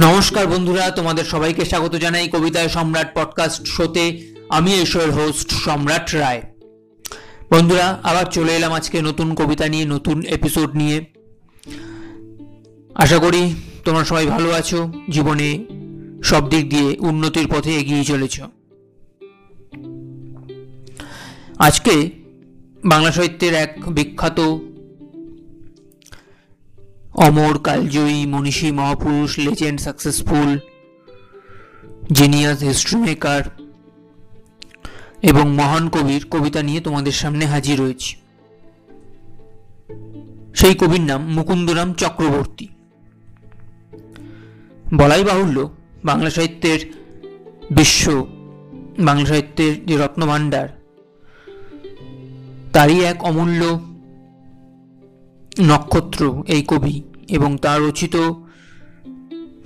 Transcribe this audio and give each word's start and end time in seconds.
নমস্কার 0.00 0.46
বন্ধুরা, 0.46 0.90
তোমাদের 0.90 1.24
সবাইকে 1.24 1.64
স্বাগত 1.64 1.96
জানাই 1.96 2.28
কবিতায় 2.28 2.68
সম্রাট 2.68 3.14
পডকাস্ট 3.14 3.66
শোতে। 3.66 4.34
আমি 4.48 4.74
এসর 4.74 5.10
হোস্ট 5.10 5.50
সম্রাট 5.50 6.14
রায়। 6.14 6.42
বন্ধুরা, 7.50 7.98
আবার 8.02 8.24
চলে 8.24 8.56
এলাম 8.56 8.72
আজকে 8.72 9.02
নতুন 9.02 9.34
কবিতা 9.34 9.68
নিয়ে, 9.68 9.84
নতুন 9.84 10.22
এপিসোড 10.22 10.76
নিয়ে। 10.76 11.04
আশা 12.94 13.18
করি 13.18 13.54
তোমরা 13.84 14.04
সবাই 14.04 14.26
ভালো 14.26 14.50
আছো, 14.50 14.92
জীবনে 15.10 15.64
সব 16.22 16.50
দিক 16.50 16.68
দিয়ে 16.68 16.96
উন্নতির 17.00 17.48
পথে 17.48 17.76
এগিয়ে 17.76 18.04
চলেছ। 18.04 18.40
আজকে 21.58 22.10
বাংলা 22.84 23.12
সাহিত্যের 23.12 23.54
এক 23.54 23.78
বিখ্যাত 23.88 24.40
অমর 27.26 27.58
কালজয়ী 27.58 28.26
মনীষী 28.26 28.70
মহাপুরুষ 28.70 29.38
legend 29.38 29.80
successful 29.80 30.58
genius 32.12 32.62
history 32.62 32.98
maker 33.00 33.42
এবং 35.22 35.50
মহান 35.50 35.88
কবির 35.88 36.26
কবিতা 36.30 36.62
নিয়ে 36.62 36.80
তোমাদের 36.80 37.12
সামনে 37.12 37.46
হাজির 37.46 37.80
হয়েছি। 37.80 38.16
সেই 40.54 40.74
কবির 40.74 41.00
নাম 41.00 41.22
মুকুন্দরাম 41.22 41.94
চক্রবর্তী। 41.94 42.68
বলাই 44.94 45.24
বাহুল্য, 45.24 45.70
বাংলা 46.04 46.30
সাহিত্যের 46.30 46.80
বিশ্ব, 47.70 48.26
বাংলা 48.98 49.26
সাহিত্যের 49.26 49.86
যে 49.86 49.96
রত্নভাণ্ডার, 49.96 50.68
তারই 52.72 53.04
এক 53.04 53.24
অমূল্য 53.24 53.80
নক্ষত্র 55.62 56.42
এই 56.46 56.64
কবি। 56.68 57.02
এবং 57.28 57.56
তার 57.56 57.82
রচিত 57.82 58.16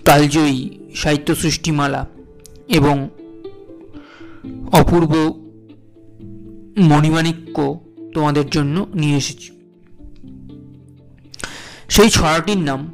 কালজয়ী 0.05 0.79
সাহিত্য 0.95 1.35
সৃষ্টিমালা 1.35 2.07
এবং 2.69 3.09
অপূর্ব 4.73 5.43
মণিমাণিক্য 6.79 7.81
তোমাদের 8.15 8.51
জন্য 8.51 8.87
নিয়ে 8.95 9.17
এসেছি। 9.17 9.51
সেই 11.89 12.11
ছড়াটির 12.11 12.59
নাম 12.59 12.91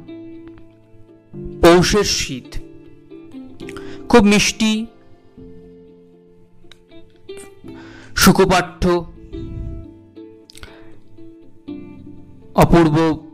পৌষের 1.61 2.03
শীত। 2.03 2.57
খুব 4.09 4.23
মিষ্টি, 4.23 4.85
সুখপাঠ্য, 8.15 8.89
অপূর্ব 12.55 13.28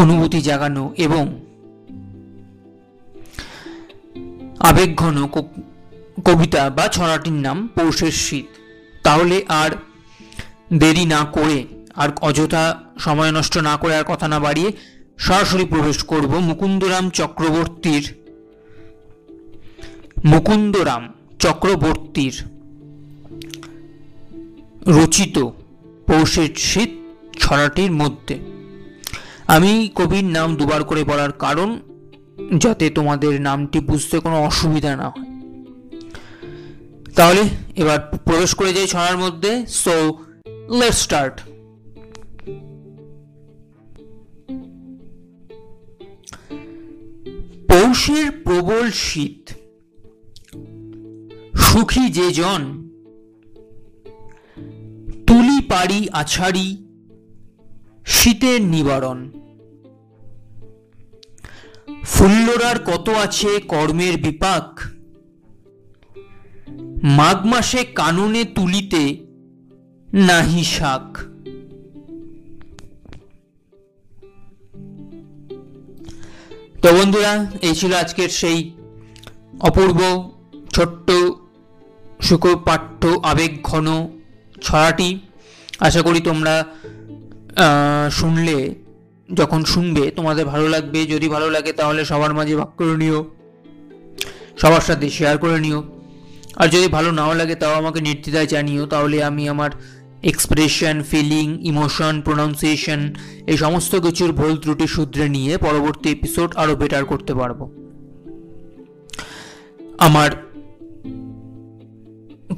অনুভূতি 0.00 0.40
জাগানো 0.48 0.84
এবং 0.96 1.24
আবেগঘন 4.68 5.16
কবিতা 6.26 6.62
বা 6.76 6.84
ছড়াটির 6.88 7.38
নাম 7.46 7.58
পৌষের 7.74 8.14
শীত। 8.24 8.46
তাহলে 9.02 9.36
আর 9.48 9.70
দেরি 10.78 11.04
না 11.14 11.20
করে, 11.32 11.58
আর 11.94 12.08
অযথা 12.20 12.64
সময় 12.98 13.32
নষ্ট 13.32 13.54
না 13.68 13.74
করে 13.76 13.94
আর 13.96 14.04
কথা 14.04 14.26
না 14.28 14.38
বাড়িয়ে 14.40 14.70
সরাসরি 15.18 15.64
প্রবেশ 15.64 15.98
করব 16.02 16.32
মুকুন্দরাম 16.48 17.04
চক্রবর্তীর 17.10 18.04
মুকুন্দরাম 20.24 21.02
চক্রবর্তীর 21.38 22.34
রচিত 24.96 25.36
পৌষের 26.08 26.50
শীত 26.68 26.90
ছড়াটির 27.38 27.92
মধ্যে। 27.92 28.59
আমি 29.50 29.90
কবির 29.94 30.24
নাম 30.24 30.56
দুবার 30.56 30.84
করে 30.84 31.04
বলার 31.04 31.32
কারণ, 31.32 31.80
যাতে 32.58 32.90
তোমাদের 32.90 33.40
নামটি 33.40 33.80
বুঝতে 33.80 34.20
কোনো 34.20 34.44
অসুবিধা 34.44 34.96
না 34.96 35.08
হয়। 35.08 35.30
তাহলে 37.16 37.42
এবার 37.76 37.98
প্রবেশ 38.24 38.54
করে 38.54 38.72
যাই 38.72 38.86
ছড়ার 38.86 39.16
মধ্যে। 39.18 39.66
সো 39.66 39.94
লেট 40.78 40.94
স্টার্ট 40.94 41.40
পৌষের 47.68 48.30
প্রবল 48.30 48.90
শীত। 48.90 49.52
সুখী 51.56 52.08
যে 52.08 52.32
জন, 52.32 52.62
তুলি 55.26 55.58
পাড়ি 55.68 56.08
আছাড়ি, 56.12 56.86
শীতের 58.06 58.62
নিবারণ। 58.62 59.18
ফুল্লরার 62.04 62.78
কত 62.84 63.06
আছে 63.24 63.50
কর্মের 63.72 64.14
বিপাক? 64.16 64.66
মাঘ 67.18 67.38
মাসে 67.52 67.80
কাননে 67.98 68.42
তুলিতে 68.56 69.02
নাহি 70.28 70.64
শাক। 70.74 71.06
তো 76.82 76.88
বন্ধুরা, 76.96 77.32
এই 77.66 77.74
ছিল 77.74 77.92
আজকের 77.94 78.30
সেই 78.40 78.58
অপূর্ব, 79.68 80.00
ছোট্ট, 80.74 81.08
সুখপাঠ্য 82.26 83.02
আবেগ 83.30 83.52
ঘন 83.62 83.86
ছড়াটি। 84.62 85.10
আশা 85.86 86.00
করি 86.06 86.20
তোমরা 86.20 86.54
শুনলে 88.18 88.58
যখন 89.34 89.64
শুনবে 89.64 90.10
তোমাদের 90.10 90.44
ভালো 90.44 90.68
লাগবে, 90.68 91.06
যদি 91.06 91.28
ভালো 91.28 91.50
লাগে 91.50 91.72
তাহলে 91.72 92.04
সবার 92.04 92.34
মাঝে 92.34 92.56
ভাগ 92.56 92.68
করে 92.76 92.96
নিও। 92.96 93.30
সবার 94.56 94.80
সাথে 94.80 95.10
শেয়ার 95.10 95.38
করে 95.38 95.60
নিও। 95.60 95.82
আর 96.56 96.68
যদি 96.68 96.88
ভালো 96.88 97.10
নাও 97.10 97.34
লাগে 97.34 97.54
তাও 97.54 97.74
আমাকে 97.74 98.00
নির্দ্বিধায় 98.00 98.46
জানিও, 98.46 98.86
তাহলে 98.86 99.24
আমি 99.24 99.48
আমার 99.48 99.70
এক্সপ্রেশন 100.22 101.02
ফিলিং 101.02 101.66
ইমোশন 101.66 102.20
প্রোনাউন্সিয়েশন 102.20 103.14
এই 103.46 103.56
সমস্ত 103.56 103.96
কিছুর 103.96 104.32
ভুল 104.32 104.56
ত্রুটি 104.56 104.86
শুধরে 104.86 105.28
নিয়ে 105.28 105.58
পরবর্তী 105.58 106.10
এপিসোড 106.10 106.56
আরও 106.56 106.76
বেটার 106.76 107.04
করতে 107.04 107.34
পারব। 107.34 107.70
আমার 109.98 110.30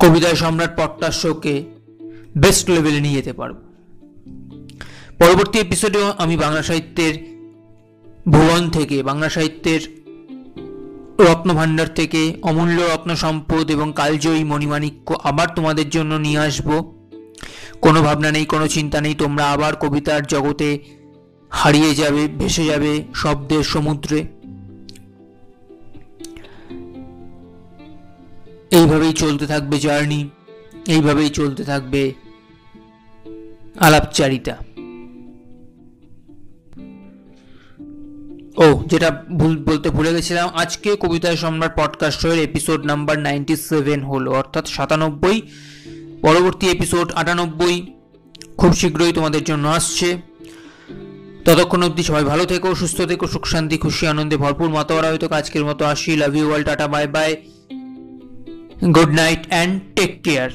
কবিতায় 0.00 0.34
সম্রাট 0.34 0.80
পট্টার 0.80 1.12
শোকে 1.12 1.64
বেস্ট 2.38 2.70
লেভেলে 2.70 3.00
নিয়ে 3.00 3.14
যেতে 3.14 3.32
পারব। 3.32 3.71
পরবর্তী 5.18 5.58
এপিসোডেও 5.58 6.12
আমি 6.18 6.36
বাংলা 6.36 6.62
সাহিত্যের 6.62 7.14
ভুবন 8.28 8.70
থেকে, 8.70 9.02
বাংলা 9.02 9.28
সাহিত্যের 9.28 9.80
রত্নভাণ্ডার 11.18 11.88
থেকে, 11.88 12.34
অমূল্য 12.42 12.82
রত্ন 12.82 13.14
সম্পদ 13.14 13.70
এবং 13.70 13.92
কালজয়ী 13.96 14.44
মণিমাণিক্য 14.44 15.14
আবার 15.22 15.48
তোমাদের 15.54 15.90
জন্য 15.90 16.14
নিয়ে 16.14 16.38
আসব। 16.38 16.94
কোনো 17.80 18.02
ভাবনা 18.02 18.30
নেই, 18.30 18.44
কোনো 18.44 18.68
চিন্তা 18.68 19.00
নেই, 19.00 19.14
তোমরা 19.14 19.52
আবার 19.52 19.76
কবিতার 19.76 20.26
জগতে 20.26 20.78
হারিয়ে 21.50 21.94
যাবে, 21.94 22.28
ভেসে 22.28 22.64
যাবে 22.64 23.04
শব্দের 23.14 23.62
সমুদ্রে। 23.62 24.24
এইভাবেই 28.70 29.12
চলতে 29.12 29.46
থাকবে 29.46 29.78
জার্নি, 29.78 30.28
এইভাবেই 30.86 31.30
চলতে 31.30 31.64
থাকবে 31.64 32.12
আলাপচারিতা। 33.80 34.56
ও, 38.56 38.82
যেটা 38.86 39.10
ভুল, 39.38 39.56
বলতে 39.56 39.90
ভুলে 39.90 40.12
গেছিলাম, 40.12 40.48
আজকে 40.54 40.96
কবিতায় 40.96 41.36
সম্রাট 41.36 41.76
পডকাস্টের 41.76 42.38
এপিসোড 42.38 42.86
নাম্বার 42.86 43.18
নাইনটি 43.18 43.56
সেভেন 43.56 44.00
হলো, 44.02 44.32
অর্থাৎ 44.32 44.66
সাতানব্বই। 44.68 45.42
পরবর্তী 46.22 46.66
এপিসোড 46.70 47.12
আটানব্বই, 47.12 47.86
খুব 48.56 48.72
শীঘ্রই 48.74 49.12
তোমাদের 49.12 49.44
জন্য 49.44 49.68
আসছে। 49.68 50.18
ততক্ষণ 51.44 51.82
অবধি 51.82 52.02
সবাই 52.02 52.24
ভালো 52.24 52.44
থেকো, 52.44 52.74
সুস্থ 52.74 53.02
থেকো, 53.02 53.26
সুখ, 53.26 53.46
শান্তি, 53.46 53.78
খুশি, 53.78 54.06
আনন্দে 54.06 54.36
ভরপুর 54.36 54.68
মাতোয়ারা 54.68 55.08
হয়তো 55.08 55.28
আজকের 55.28 55.64
মতো 55.64 55.84
আসি 55.84 56.16
love 56.16 56.36
you 56.36 56.48
all 56.48 56.62
tata 56.62 56.88
bye 56.88 57.06
bye 57.06 57.36
good 58.94 59.10
night 59.10 59.46
and 59.48 59.80
take 59.96 60.22
care 60.22 60.50